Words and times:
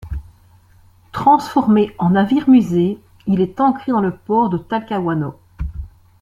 Transformé 1.11 1.93
en 1.99 2.09
navire 2.09 2.49
musée, 2.49 2.97
il 3.27 3.39
est 3.39 3.61
ancré 3.61 3.91
dans 3.91 4.01
le 4.01 4.15
port 4.17 4.49
de 4.49 4.57
Talcahuano. 4.57 5.35